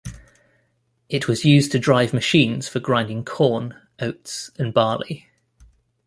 It 1.09 1.27
was 1.27 1.45
used 1.45 1.71
to 1.73 1.77
drive 1.77 2.11
machines 2.11 2.67
for 2.67 2.79
grinding 2.79 3.23
corn, 3.23 3.79
oats 3.99 4.49
and 4.57 4.73
barley. 4.73 5.29